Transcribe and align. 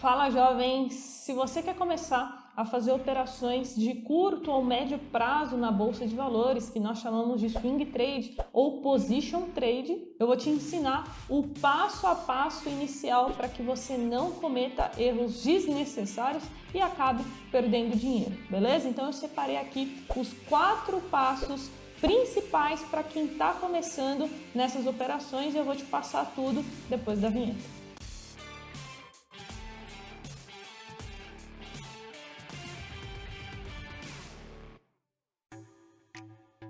Fala 0.00 0.30
jovens, 0.30 0.94
se 0.94 1.32
você 1.32 1.60
quer 1.60 1.74
começar 1.74 2.52
a 2.56 2.64
fazer 2.64 2.92
operações 2.92 3.74
de 3.74 3.94
curto 3.94 4.48
ou 4.48 4.64
médio 4.64 4.96
prazo 4.96 5.56
na 5.56 5.72
bolsa 5.72 6.06
de 6.06 6.14
valores, 6.14 6.70
que 6.70 6.78
nós 6.78 6.98
chamamos 6.98 7.40
de 7.40 7.50
swing 7.50 7.84
trade 7.86 8.36
ou 8.52 8.80
position 8.80 9.48
trade, 9.52 10.00
eu 10.16 10.28
vou 10.28 10.36
te 10.36 10.50
ensinar 10.50 11.04
o 11.28 11.48
passo 11.60 12.06
a 12.06 12.14
passo 12.14 12.68
inicial 12.68 13.30
para 13.30 13.48
que 13.48 13.60
você 13.60 13.96
não 13.96 14.30
cometa 14.30 14.88
erros 14.96 15.42
desnecessários 15.42 16.44
e 16.72 16.80
acabe 16.80 17.24
perdendo 17.50 17.96
dinheiro, 17.96 18.36
beleza? 18.48 18.88
Então 18.88 19.06
eu 19.06 19.12
separei 19.12 19.56
aqui 19.56 20.00
os 20.16 20.32
quatro 20.48 21.00
passos 21.10 21.68
principais 22.00 22.82
para 22.82 23.02
quem 23.02 23.24
está 23.24 23.52
começando 23.54 24.30
nessas 24.54 24.86
operações 24.86 25.56
e 25.56 25.58
eu 25.58 25.64
vou 25.64 25.74
te 25.74 25.84
passar 25.84 26.24
tudo 26.36 26.64
depois 26.88 27.20
da 27.20 27.28
vinheta. 27.28 27.77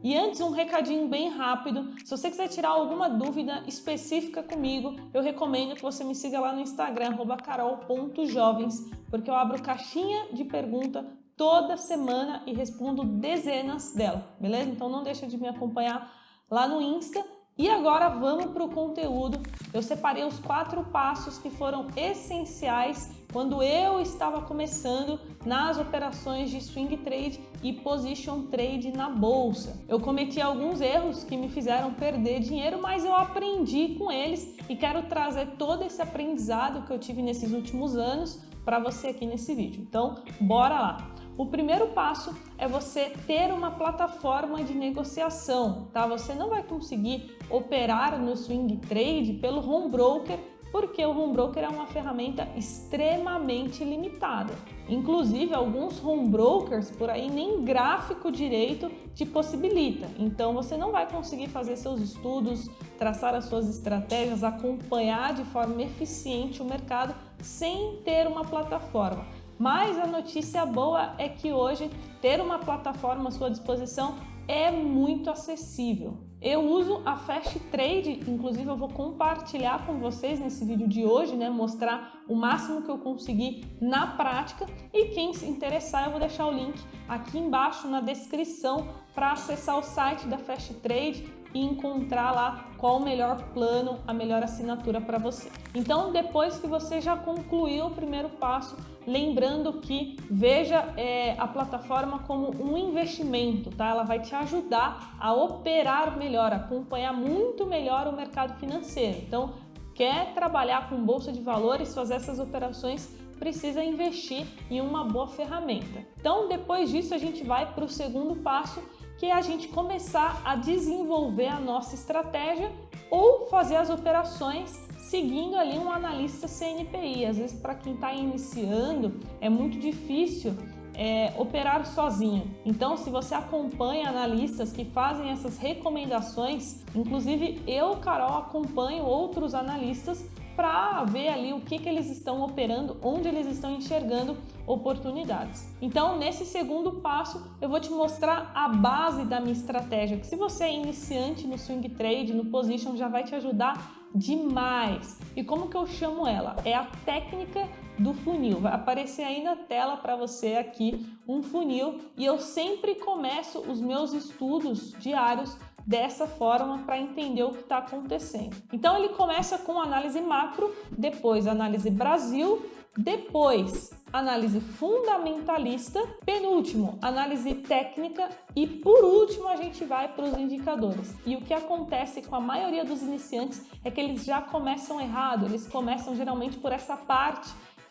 E 0.08 0.16
antes, 0.16 0.40
um 0.40 0.52
recadinho 0.52 1.06
bem 1.06 1.28
rápido. 1.28 1.94
Se 2.02 2.16
você 2.16 2.30
quiser 2.30 2.48
tirar 2.48 2.70
alguma 2.70 3.10
dúvida 3.10 3.62
específica 3.66 4.42
comigo, 4.42 4.96
eu 5.12 5.20
recomendo 5.20 5.74
que 5.74 5.82
você 5.82 6.02
me 6.02 6.14
siga 6.14 6.40
lá 6.40 6.50
no 6.50 6.62
Instagram, 6.62 7.14
carol.jovens, 7.44 8.90
porque 9.10 9.28
eu 9.28 9.34
abro 9.34 9.62
caixinha 9.62 10.32
de 10.32 10.46
pergunta 10.46 11.04
toda 11.36 11.76
semana 11.76 12.42
e 12.46 12.54
respondo 12.54 13.04
dezenas 13.04 13.92
dela, 13.92 14.34
beleza? 14.40 14.70
Então 14.70 14.88
não 14.88 15.02
deixa 15.02 15.26
de 15.26 15.36
me 15.36 15.46
acompanhar 15.46 16.10
lá 16.50 16.66
no 16.66 16.80
Insta. 16.80 17.22
E 17.58 17.68
agora 17.68 18.08
vamos 18.08 18.46
para 18.46 18.64
o 18.64 18.70
conteúdo. 18.70 19.38
Eu 19.74 19.82
separei 19.82 20.24
os 20.24 20.38
quatro 20.38 20.84
passos 20.84 21.36
que 21.36 21.50
foram 21.50 21.86
essenciais 21.94 23.10
quando 23.32 23.62
eu 23.62 24.00
estava 24.00 24.42
começando 24.42 25.20
nas 25.44 25.78
operações 25.78 26.50
de 26.50 26.60
swing 26.60 26.96
trade 26.98 27.40
e 27.62 27.72
position 27.72 28.42
trade 28.44 28.90
na 28.92 29.08
bolsa. 29.10 29.84
Eu 29.88 30.00
cometi 30.00 30.40
alguns 30.40 30.80
erros 30.80 31.24
que 31.24 31.36
me 31.36 31.48
fizeram 31.48 31.92
perder 31.92 32.40
dinheiro, 32.40 32.80
mas 32.80 33.04
eu 33.04 33.14
aprendi 33.14 33.96
com 33.98 34.10
eles 34.10 34.56
e 34.68 34.76
quero 34.76 35.02
trazer 35.04 35.46
todo 35.58 35.84
esse 35.84 36.00
aprendizado 36.00 36.86
que 36.86 36.92
eu 36.92 36.98
tive 36.98 37.22
nesses 37.22 37.52
últimos 37.52 37.96
anos 37.96 38.42
para 38.64 38.78
você 38.78 39.08
aqui 39.08 39.26
nesse 39.26 39.54
vídeo. 39.54 39.82
Então, 39.88 40.22
bora 40.40 40.80
lá. 40.80 41.14
O 41.38 41.46
primeiro 41.46 41.86
passo 41.88 42.36
é 42.58 42.66
você 42.66 43.10
ter 43.26 43.52
uma 43.52 43.70
plataforma 43.70 44.64
de 44.64 44.74
negociação, 44.74 45.88
tá? 45.92 46.04
Você 46.06 46.34
não 46.34 46.50
vai 46.50 46.64
conseguir 46.64 47.36
operar 47.48 48.18
no 48.18 48.36
swing 48.36 48.76
trade 48.78 49.34
pelo 49.34 49.64
home 49.66 49.88
broker 49.88 50.38
porque 50.70 51.04
o 51.04 51.10
home 51.10 51.32
broker 51.32 51.64
é 51.64 51.68
uma 51.68 51.86
ferramenta 51.86 52.48
extremamente 52.56 53.84
limitada. 53.84 54.54
Inclusive, 54.88 55.54
alguns 55.54 56.02
home 56.02 56.28
brokers 56.28 56.90
por 56.90 57.10
aí 57.10 57.30
nem 57.30 57.64
gráfico 57.64 58.30
direito 58.30 58.90
te 59.14 59.24
possibilita. 59.24 60.08
Então, 60.18 60.52
você 60.52 60.76
não 60.76 60.92
vai 60.92 61.10
conseguir 61.10 61.48
fazer 61.48 61.76
seus 61.76 62.00
estudos, 62.00 62.68
traçar 62.98 63.34
as 63.34 63.46
suas 63.46 63.68
estratégias, 63.68 64.44
acompanhar 64.44 65.34
de 65.34 65.44
forma 65.44 65.82
eficiente 65.82 66.62
o 66.62 66.64
mercado 66.64 67.14
sem 67.42 67.96
ter 68.04 68.26
uma 68.26 68.44
plataforma. 68.44 69.26
Mas 69.58 69.98
a 69.98 70.06
notícia 70.06 70.64
boa 70.64 71.14
é 71.18 71.28
que 71.28 71.52
hoje 71.52 71.90
ter 72.20 72.40
uma 72.40 72.58
plataforma 72.58 73.28
à 73.28 73.32
sua 73.32 73.50
disposição 73.50 74.14
é 74.46 74.70
muito 74.70 75.28
acessível. 75.28 76.27
Eu 76.40 76.60
uso 76.60 77.02
a 77.04 77.16
Fast 77.16 77.58
Trade, 77.58 78.20
inclusive 78.28 78.68
eu 78.68 78.76
vou 78.76 78.88
compartilhar 78.88 79.84
com 79.84 79.98
vocês 79.98 80.38
nesse 80.38 80.64
vídeo 80.64 80.86
de 80.86 81.04
hoje, 81.04 81.34
né, 81.34 81.50
mostrar 81.50 82.22
o 82.28 82.36
máximo 82.36 82.82
que 82.82 82.88
eu 82.88 82.98
consegui 82.98 83.64
na 83.80 84.06
prática. 84.06 84.64
E 84.92 85.06
quem 85.06 85.34
se 85.34 85.46
interessar 85.46 86.04
eu 86.04 86.12
vou 86.12 86.20
deixar 86.20 86.46
o 86.46 86.52
link 86.52 86.80
aqui 87.08 87.38
embaixo 87.38 87.88
na 87.88 88.00
descrição 88.00 88.86
para 89.12 89.32
acessar 89.32 89.76
o 89.78 89.82
site 89.82 90.28
da 90.28 90.38
Fast 90.38 90.74
Trade 90.74 91.24
e 91.54 91.60
encontrar 91.60 92.32
lá 92.32 92.68
qual 92.76 92.96
o 92.96 93.04
melhor 93.04 93.42
plano, 93.54 93.98
a 94.06 94.12
melhor 94.12 94.42
assinatura 94.42 95.00
para 95.00 95.18
você. 95.18 95.50
Então, 95.74 96.12
depois 96.12 96.58
que 96.58 96.66
você 96.66 97.00
já 97.00 97.16
concluiu 97.16 97.86
o 97.86 97.90
primeiro 97.90 98.28
passo, 98.28 98.76
lembrando 99.06 99.74
que 99.74 100.16
veja 100.30 100.92
é, 100.96 101.34
a 101.38 101.46
plataforma 101.46 102.20
como 102.20 102.50
um 102.62 102.76
investimento, 102.76 103.70
tá? 103.70 103.88
Ela 103.88 104.04
vai 104.04 104.20
te 104.20 104.34
ajudar 104.34 105.16
a 105.18 105.32
operar 105.32 106.16
melhor, 106.16 106.52
acompanhar 106.52 107.12
muito 107.12 107.66
melhor 107.66 108.06
o 108.06 108.12
mercado 108.12 108.58
financeiro. 108.58 109.18
Então, 109.26 109.54
quer 109.94 110.34
trabalhar 110.34 110.88
com 110.88 110.96
bolsa 110.96 111.32
de 111.32 111.40
valores, 111.40 111.94
fazer 111.94 112.14
essas 112.14 112.38
operações 112.38 113.16
precisa 113.38 113.82
investir 113.82 114.46
em 114.70 114.80
uma 114.80 115.04
boa 115.04 115.28
ferramenta. 115.28 116.04
Então, 116.18 116.48
depois 116.48 116.90
disso, 116.90 117.14
a 117.14 117.18
gente 117.18 117.44
vai 117.44 117.72
para 117.72 117.84
o 117.84 117.88
segundo 117.88 118.36
passo, 118.36 118.82
que 119.18 119.26
é 119.26 119.32
a 119.32 119.42
gente 119.42 119.68
começar 119.68 120.40
a 120.44 120.56
desenvolver 120.56 121.48
a 121.48 121.60
nossa 121.60 121.94
estratégia 121.94 122.72
ou 123.10 123.48
fazer 123.48 123.76
as 123.76 123.90
operações 123.90 124.88
seguindo 124.98 125.56
ali 125.56 125.78
um 125.78 125.90
analista 125.90 126.46
CNPI. 126.46 127.26
Às 127.26 127.36
vezes, 127.36 127.58
para 127.58 127.74
quem 127.74 127.94
está 127.94 128.12
iniciando, 128.12 129.20
é 129.40 129.48
muito 129.48 129.78
difícil 129.78 130.54
é, 130.94 131.32
operar 131.38 131.86
sozinho. 131.86 132.50
Então, 132.64 132.96
se 132.96 133.08
você 133.08 133.34
acompanha 133.34 134.08
analistas 134.08 134.72
que 134.72 134.84
fazem 134.84 135.30
essas 135.30 135.56
recomendações, 135.56 136.84
inclusive 136.94 137.62
eu, 137.66 137.96
Carol, 137.96 138.36
acompanho 138.36 139.04
outros 139.04 139.54
analistas 139.54 140.24
para 140.58 141.04
ver 141.04 141.28
ali 141.28 141.52
o 141.52 141.60
que, 141.60 141.78
que 141.78 141.88
eles 141.88 142.10
estão 142.10 142.42
operando, 142.42 142.96
onde 143.00 143.28
eles 143.28 143.46
estão 143.46 143.76
enxergando 143.76 144.36
oportunidades. 144.66 145.72
Então, 145.80 146.18
nesse 146.18 146.44
segundo 146.44 146.94
passo, 146.94 147.48
eu 147.60 147.68
vou 147.68 147.78
te 147.78 147.92
mostrar 147.92 148.50
a 148.52 148.68
base 148.68 149.24
da 149.24 149.38
minha 149.38 149.52
estratégia, 149.52 150.18
que 150.18 150.26
se 150.26 150.34
você 150.34 150.64
é 150.64 150.74
iniciante 150.74 151.46
no 151.46 151.56
swing 151.56 151.88
trade, 151.90 152.34
no 152.34 152.46
position, 152.46 152.96
já 152.96 153.06
vai 153.06 153.22
te 153.22 153.36
ajudar 153.36 154.08
demais. 154.12 155.20
E 155.36 155.44
como 155.44 155.68
que 155.68 155.76
eu 155.76 155.86
chamo 155.86 156.26
ela? 156.26 156.56
É 156.64 156.74
a 156.74 156.88
técnica 157.04 157.68
do 157.96 158.12
funil. 158.12 158.58
Vai 158.58 158.72
aparecer 158.72 159.22
aí 159.22 159.44
na 159.44 159.54
tela 159.54 159.96
para 159.96 160.16
você 160.16 160.54
aqui 160.54 161.06
um 161.26 161.40
funil 161.40 162.00
e 162.16 162.24
eu 162.24 162.40
sempre 162.40 162.96
começo 162.96 163.60
os 163.60 163.80
meus 163.80 164.12
estudos 164.12 164.92
diários 164.98 165.56
dessa 165.88 166.26
forma 166.26 166.80
para 166.84 166.98
entender 166.98 167.42
o 167.42 167.52
que 167.52 167.60
está 167.60 167.78
acontecendo. 167.78 168.54
Então 168.70 168.98
ele 168.98 169.08
começa 169.08 169.56
com 169.56 169.80
análise 169.80 170.20
macro, 170.20 170.70
depois 170.90 171.46
análise 171.46 171.88
Brasil, 171.88 172.62
depois 172.94 173.90
análise 174.12 174.60
fundamentalista, 174.60 175.98
penúltimo 176.26 176.98
análise 177.00 177.54
técnica 177.54 178.28
e 178.54 178.66
por 178.66 179.02
último 179.02 179.48
a 179.48 179.56
gente 179.56 179.82
vai 179.86 180.08
para 180.08 180.26
os 180.26 180.36
indicadores. 180.36 181.14
E 181.24 181.36
o 181.36 181.40
que 181.40 181.54
acontece 181.54 182.20
com 182.20 182.36
a 182.36 182.40
maioria 182.40 182.84
dos 182.84 183.00
iniciantes 183.00 183.64
é 183.82 183.90
que 183.90 183.98
eles 183.98 184.26
já 184.26 184.42
começam 184.42 185.00
errado, 185.00 185.46
eles 185.46 185.66
começam 185.66 186.14
geralmente 186.14 186.58
por 186.58 186.70
essa 186.70 186.98
parte 186.98 187.48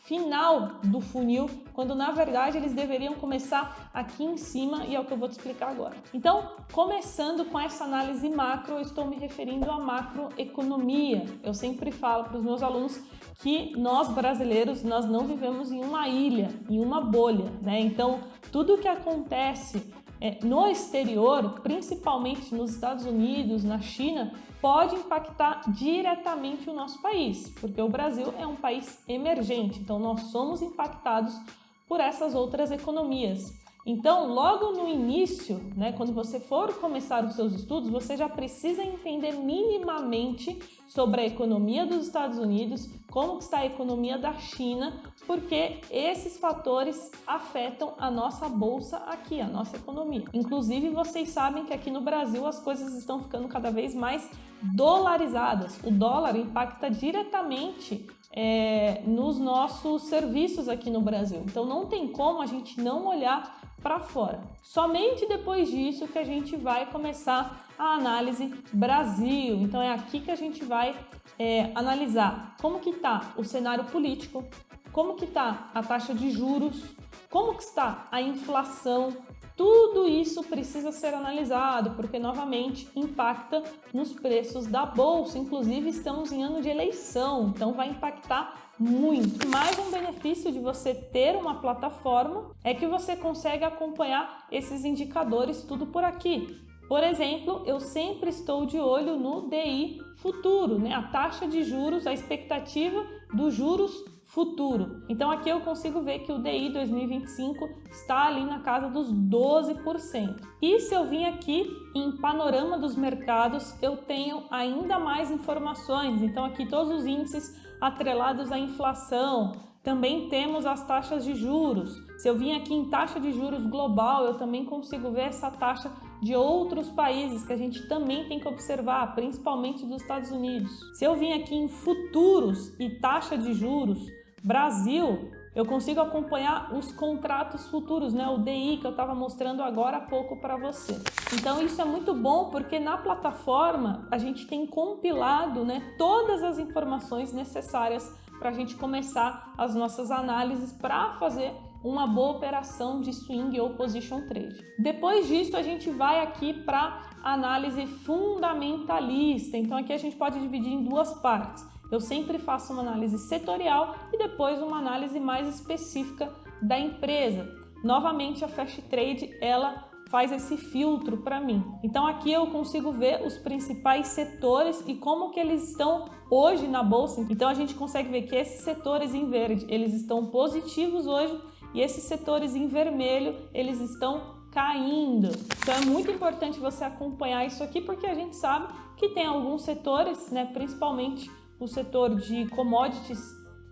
final 0.07 0.79
do 0.85 1.01
funil, 1.01 1.50
quando 1.73 1.94
na 1.94 2.12
verdade 2.12 2.57
eles 2.57 2.73
deveriam 2.73 3.16
começar 3.16 3.91
aqui 3.94 4.23
em 4.23 4.38
cima 4.38 4.85
e 4.85 4.95
é 4.95 5.00
o 5.00 5.03
que 5.03 5.12
eu 5.12 5.18
vou 5.18 5.28
te 5.28 5.34
explicar 5.34 5.69
agora. 5.69 5.97
Então, 6.13 6.51
começando 6.72 7.44
com 7.44 7.59
essa 7.59 7.84
análise 7.84 8.29
macro, 8.29 8.75
eu 8.75 8.81
estou 8.81 9.06
me 9.06 9.18
referindo 9.18 9.69
à 9.69 9.78
macroeconomia. 9.78 11.25
Eu 11.44 11.53
sempre 11.53 11.91
falo 11.91 12.23
para 12.23 12.38
os 12.38 12.44
meus 12.44 12.63
alunos 12.63 12.97
que 13.40 13.78
nós 13.78 14.07
brasileiros 14.07 14.81
nós 14.81 15.06
não 15.06 15.28
vivemos 15.28 15.73
em 15.73 15.84
uma 15.84 16.07
ilha, 16.07 16.50
em 16.69 16.79
uma 16.79 17.01
bolha, 17.01 17.51
né? 17.62 17.78
Então, 17.81 18.22
tudo 18.50 18.78
que 18.78 18.88
acontece 18.88 19.94
é, 20.19 20.44
no 20.44 20.67
exterior, 20.67 21.59
principalmente 21.61 22.53
nos 22.53 22.72
Estados 22.72 23.05
Unidos, 23.05 23.63
na 23.63 23.79
China, 23.79 24.33
pode 24.61 24.95
impactar 24.95 25.61
diretamente 25.72 26.69
o 26.69 26.73
nosso 26.73 27.01
país, 27.01 27.50
porque 27.61 27.81
o 27.81 27.89
Brasil 27.89 28.33
é 28.38 28.45
um 28.45 28.56
país 28.56 29.03
emergente, 29.07 29.79
então 29.79 30.00
nós 30.00 30.31
somos 30.31 30.61
impactados 30.61 31.39
por 31.88 32.00
essas 32.00 32.33
outras 32.36 32.71
economias. 32.71 33.53
Então, 33.89 34.28
logo 34.34 34.74
no 34.74 34.86
início, 34.86 35.62
né, 35.74 35.94
quando 35.94 36.12
você 36.12 36.42
for 36.42 36.74
começar 36.74 37.24
os 37.24 37.36
seus 37.36 37.54
estudos, 37.54 37.89
você 37.89 38.18
já 38.18 38.28
precisa 38.28 38.84
entender 38.84 39.31
minimamente 39.31 40.60
sobre 40.86 41.22
a 41.22 41.25
economia 41.25 41.86
dos 41.86 42.06
Estados 42.06 42.38
Unidos, 42.38 42.89
como 43.10 43.39
está 43.39 43.60
a 43.60 43.66
economia 43.66 44.18
da 44.18 44.34
China, 44.34 45.01
porque 45.25 45.80
esses 45.89 46.38
fatores 46.38 47.13
afetam 47.25 47.94
a 47.98 48.12
nossa 48.12 48.50
bolsa 48.50 48.98
aqui, 48.98 49.39
a 49.39 49.48
nossa 49.48 49.78
economia. 49.78 50.25
Inclusive, 50.34 50.89
vocês 50.89 51.30
sabem 51.30 51.63
que 51.63 51.74
aqui 51.74 51.89
no 51.89 52.01
Brasil 52.01 52.45
as 52.45 52.60
coisas 52.60 52.94
estão 52.94 53.22
ficando 53.22 53.48
cada 53.48 53.72
vez 53.72 53.95
mais 53.95 54.30
dolarizadas. 54.62 55.80
O 55.81 55.92
dólar 55.92 56.36
impacta 56.36 56.89
diretamente 56.89 58.06
é, 58.34 59.01
nos 59.06 59.39
nossos 59.39 60.04
serviços 60.04 60.68
aqui 60.68 60.89
no 60.89 61.01
Brasil. 61.01 61.42
Então 61.45 61.66
não 61.66 61.86
tem 61.86 62.07
como 62.10 62.42
a 62.42 62.45
gente 62.45 62.80
não 62.81 63.07
olhar 63.07 63.66
para 63.81 64.00
fora. 64.00 64.41
Somente 64.62 65.25
depois 65.27 65.69
disso 65.69 66.07
que 66.07 66.18
a 66.18 66.24
gente 66.24 66.56
vai 66.56 66.85
começar 66.88 67.65
a 67.77 67.94
análise 67.94 68.53
Brasil. 68.74 69.56
Então 69.57 69.81
é 69.81 69.94
aqui 69.94 70.19
que 70.21 70.31
a 70.31 70.35
gente 70.35 70.63
vai 70.63 70.95
é, 71.38 71.71
analisar 71.75 72.56
como 72.62 72.79
que 72.79 72.89
está 72.89 73.33
o 73.38 73.44
cenário 73.44 73.85
político, 73.85 74.44
como 74.91 75.15
que 75.15 75.25
está 75.25 75.69
a 75.74 75.83
taxa 75.83 76.13
de 76.13 76.31
juros, 76.31 76.83
como 77.29 77.56
que 77.56 77.63
está 77.63 78.07
a 78.12 78.21
inflação, 78.21 79.15
tudo 79.57 80.07
isso 80.07 80.44
precisa 80.44 80.91
ser 80.91 81.15
analisado, 81.15 81.91
porque 81.95 82.19
novamente 82.19 82.88
impacta 82.95 83.63
nos 83.91 84.13
preços 84.13 84.68
da 84.68 84.85
bolsa. 84.85 85.39
Inclusive, 85.39 85.89
estamos 85.89 86.31
em 86.31 86.44
ano 86.44 86.62
de 86.62 86.69
eleição, 86.69 87.51
então 87.56 87.74
vai 87.74 87.89
impactar 87.89 88.66
muito. 88.79 89.47
Mais 89.47 89.77
um 89.79 89.91
benefício 89.91 90.51
de 90.51 90.59
você 90.59 90.94
ter 90.94 91.35
uma 91.35 91.56
plataforma 91.56 92.51
é 92.63 92.74
que 92.74 92.85
você 92.85 93.15
consegue 93.15 93.63
acompanhar 93.63 94.47
esses 94.51 94.85
indicadores 94.85 95.63
tudo 95.63 95.88
por 95.88 96.03
aqui. 96.03 96.62
Por 96.88 97.03
exemplo, 97.03 97.63
eu 97.65 97.79
sempre 97.79 98.29
estou 98.29 98.65
de 98.65 98.79
olho 98.79 99.18
no 99.18 99.50
DI 99.50 100.00
futuro, 100.18 100.79
né? 100.79 100.94
a 100.94 101.03
taxa 101.03 101.47
de 101.47 101.63
juros, 101.63 102.07
a 102.07 102.13
expectativa 102.13 103.06
dos 103.33 103.53
juros 103.53 103.91
futuro. 104.24 105.03
Então 105.09 105.31
aqui 105.31 105.50
eu 105.50 105.62
consigo 105.62 106.01
ver 106.01 106.19
que 106.19 106.31
o 106.31 106.38
DI 106.38 106.69
2025 106.69 107.68
está 107.89 108.27
ali 108.27 108.45
na 108.45 108.59
casa 108.59 108.89
dos 108.89 109.12
12%. 109.12 110.35
E 110.62 110.79
se 110.79 110.94
eu 110.94 111.06
vim 111.06 111.25
aqui 111.25 111.69
em 111.95 112.12
panorama 112.18 112.77
dos 112.77 112.95
mercados, 112.95 113.75
eu 113.81 113.97
tenho 113.97 114.44
ainda 114.50 115.00
mais 115.00 115.31
informações. 115.31 116.21
Então 116.21 116.45
aqui 116.45 116.65
todos 116.65 116.94
os 116.94 117.06
índices 117.06 117.66
atrelados 117.79 118.51
à 118.51 118.57
inflação, 118.57 119.53
também 119.83 120.27
temos 120.27 120.65
as 120.65 120.85
taxas 120.85 121.24
de 121.24 121.33
juros. 121.33 121.95
Se 122.18 122.27
eu 122.27 122.35
vim 122.35 122.51
aqui 122.53 122.74
em 122.74 122.89
taxa 122.89 123.19
de 123.19 123.31
juros 123.31 123.65
global, 123.65 124.25
eu 124.25 124.33
também 124.33 124.65
consigo 124.65 125.12
ver 125.12 125.27
essa 125.27 125.50
taxa 125.50 125.89
de 126.21 126.35
outros 126.35 126.89
países 126.89 127.45
que 127.45 127.53
a 127.53 127.57
gente 127.57 127.88
também 127.88 128.27
tem 128.27 128.39
que 128.39 128.47
observar, 128.47 129.15
principalmente 129.15 129.85
dos 129.85 130.01
Estados 130.01 130.29
Unidos. 130.31 130.71
Se 130.97 131.06
eu 131.06 131.15
vim 131.15 131.31
aqui 131.31 131.56
em 131.56 131.68
futuros 131.68 132.77
e 132.79 132.89
taxa 133.00 133.38
de 133.38 133.53
juros, 133.53 134.00
Brasil, 134.44 135.31
eu 135.57 135.65
consigo 135.65 136.00
acompanhar 136.00 136.71
os 136.71 136.92
contratos 136.92 137.68
futuros, 137.68 138.13
né? 138.13 138.27
O 138.30 138.38
DI 138.38 138.77
que 138.80 138.86
eu 138.86 138.92
estava 138.92 139.15
mostrando 139.15 139.63
agora 139.63 139.98
há 139.98 140.01
pouco 140.01 140.38
para 140.38 140.56
você. 140.56 141.01
Então 141.33 141.59
isso 141.59 141.81
é 141.81 141.83
muito 141.83 142.13
bom 142.13 142.51
porque 142.51 142.80
na 142.80 142.95
plataforma 142.95 144.07
a 144.12 144.19
gente 144.19 144.45
tem 144.45 144.68
compilado, 144.68 145.65
né, 145.65 145.95
todas 145.98 146.44
as 146.44 146.59
informações 146.59 147.33
necessárias 147.33 148.07
para 148.38 148.50
a 148.50 148.54
gente 148.54 148.75
começar 148.75 149.51
as 149.57 149.74
nossas 149.74 150.12
análises 150.12 150.71
para 150.74 151.13
fazer 151.13 151.51
uma 151.83 152.06
boa 152.06 152.33
operação 152.33 153.01
de 153.01 153.12
swing 153.12 153.60
ou 153.60 153.71
position 153.71 154.27
trade. 154.27 154.63
Depois 154.77 155.27
disso, 155.27 155.57
a 155.57 155.63
gente 155.63 155.89
vai 155.89 156.21
aqui 156.21 156.53
para 156.53 157.01
análise 157.24 157.88
fundamentalista. 157.88 159.57
Então 159.57 159.75
aqui 159.75 159.92
a 159.92 159.98
gente 159.98 160.15
pode 160.15 160.39
dividir 160.39 160.71
em 160.71 160.83
duas 160.83 161.15
partes. 161.15 161.65
Eu 161.92 162.00
sempre 162.00 162.38
faço 162.38 162.74
uma 162.74 162.81
análise 162.81 163.18
setorial 163.18 163.95
e 164.13 164.18
depois 164.18 164.62
uma 164.62 164.78
análise 164.78 165.19
mais 165.19 165.48
específica 165.48 166.31
da 166.62 166.78
empresa. 166.80 167.48
Novamente, 167.84 168.44
a 168.44 168.48
Fast 168.48 168.81
Trade 168.84 169.36
ela 169.39 169.88
faz 170.10 170.31
esse 170.31 170.57
filtro 170.57 171.18
para 171.18 171.39
mim. 171.39 171.63
Então 171.84 172.07
aqui 172.07 172.31
eu 172.31 172.48
consigo 172.48 172.92
ver 172.92 173.25
os 173.25 173.38
principais 173.38 174.07
setores 174.07 174.84
e 174.88 174.95
como 174.95 175.31
que 175.31 175.39
eles 175.39 175.69
estão 175.69 176.10
hoje 176.30 176.68
na 176.68 176.84
bolsa. 176.84 177.25
Então 177.30 177.50
a 177.50 177.54
gente 177.54 177.74
consegue 177.74 178.10
ver 178.10 178.24
que 178.24 178.36
esses 178.36 178.62
setores 178.62 179.13
em 179.13 179.30
verde, 179.30 179.66
eles 179.69 179.94
estão 179.94 180.25
positivos 180.28 181.06
hoje 181.07 181.38
e 181.74 181.81
esses 181.81 182.04
setores 182.04 182.56
em 182.56 182.68
vermelho, 182.68 183.36
eles 183.54 183.80
estão 183.81 184.38
caindo. 184.51 185.28
Então 185.62 185.75
é 185.75 185.86
muito 185.86 186.10
importante 186.10 186.60
você 186.60 186.84
acompanhar 186.84 187.45
isso 187.45 187.63
aqui 187.63 187.81
porque 187.81 188.07
a 188.07 188.16
gente 188.16 188.36
sabe 188.36 188.74
que 188.95 189.10
tem 189.10 189.25
alguns 189.25 189.62
setores, 189.63 190.31
né, 190.31 190.45
principalmente 190.45 191.30
o 191.59 191.68
setor 191.68 192.15
de 192.15 192.48
commodities 192.50 193.19